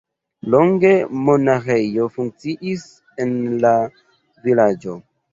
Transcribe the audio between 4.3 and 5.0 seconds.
vilaĝo.